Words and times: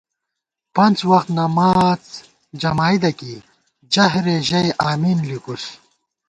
پنڅ 0.75 0.97
وخت 1.11 1.27
نماڅ 1.37 2.03
جمائدہ 2.61 3.09
کېئی 3.17 3.37
جہرے 3.93 4.35
ژَئی 4.47 4.69
امین 4.89 5.17
لِکُس 5.29 5.63